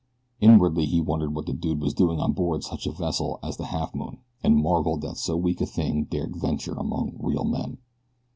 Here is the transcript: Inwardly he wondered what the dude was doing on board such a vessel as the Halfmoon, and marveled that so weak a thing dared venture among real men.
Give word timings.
Inwardly 0.39 0.87
he 0.87 0.99
wondered 0.99 1.35
what 1.35 1.45
the 1.45 1.53
dude 1.53 1.79
was 1.79 1.93
doing 1.93 2.19
on 2.19 2.33
board 2.33 2.63
such 2.63 2.87
a 2.87 2.91
vessel 2.91 3.39
as 3.43 3.57
the 3.57 3.65
Halfmoon, 3.65 4.17
and 4.41 4.57
marveled 4.57 5.01
that 5.01 5.15
so 5.17 5.37
weak 5.37 5.61
a 5.61 5.67
thing 5.67 6.05
dared 6.05 6.35
venture 6.35 6.73
among 6.73 7.17
real 7.19 7.43
men. 7.45 7.77